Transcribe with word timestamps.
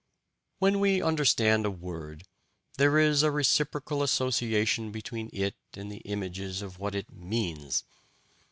When 0.57 0.79
we 0.79 0.99
understand 0.99 1.63
a 1.63 1.69
word, 1.69 2.23
there 2.79 2.97
is 2.97 3.21
a 3.21 3.29
reciprocal 3.29 4.01
association 4.01 4.91
between 4.91 5.29
it 5.31 5.53
and 5.75 5.91
the 5.91 6.01
images 6.05 6.63
of 6.63 6.79
what 6.79 6.95
it 6.95 7.11
"means." 7.13 7.83